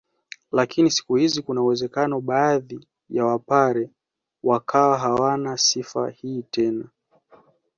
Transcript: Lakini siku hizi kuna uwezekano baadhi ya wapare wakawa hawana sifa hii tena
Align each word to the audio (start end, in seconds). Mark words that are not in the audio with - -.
Lakini 0.51 0.91
siku 0.91 1.15
hizi 1.15 1.41
kuna 1.41 1.61
uwezekano 1.61 2.21
baadhi 2.21 2.87
ya 3.09 3.25
wapare 3.25 3.89
wakawa 4.43 4.97
hawana 4.97 5.57
sifa 5.57 6.09
hii 6.09 6.41
tena 6.51 6.89